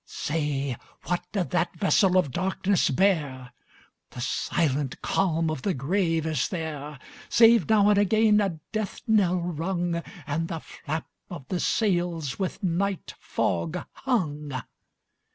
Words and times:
Say, 0.07 0.77
what 1.03 1.23
doth 1.31 1.51
that 1.51 1.75
vessel 1.75 2.17
of 2.17 2.31
darkness 2.31 2.89
bear? 2.89 3.51
The 4.09 4.19
silent 4.21 4.99
calm 5.03 5.51
of 5.51 5.61
the 5.61 5.75
grave 5.75 6.25
is 6.25 6.49
there, 6.49 6.97
Save 7.29 7.69
now 7.69 7.87
and 7.87 7.99
again 7.99 8.41
a 8.41 8.59
death 8.71 9.01
knell 9.05 9.35
rung, 9.39 10.01
And 10.25 10.47
the 10.47 10.57
flap 10.59 11.05
of 11.29 11.47
the 11.49 11.59
sails 11.59 12.39
with 12.39 12.63
night 12.63 13.13
fog 13.19 13.85
hung. 13.91 14.59